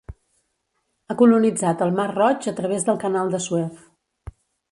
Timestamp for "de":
3.35-3.43